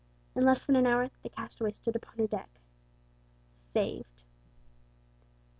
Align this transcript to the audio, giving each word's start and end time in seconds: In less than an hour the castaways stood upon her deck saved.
In 0.33 0.45
less 0.45 0.63
than 0.65 0.75
an 0.75 0.87
hour 0.87 1.11
the 1.21 1.29
castaways 1.29 1.75
stood 1.75 1.95
upon 1.95 2.17
her 2.17 2.25
deck 2.25 2.49
saved. 3.71 4.23